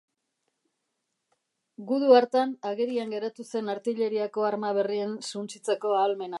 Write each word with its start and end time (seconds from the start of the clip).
Gudu 1.91 2.09
hartan 2.21 2.57
agerian 2.71 3.15
geratu 3.17 3.47
zen 3.53 3.71
artilleriako 3.77 4.49
arma 4.51 4.75
berrien 4.81 5.17
suntsitzeko 5.33 5.97
ahalmena. 6.01 6.29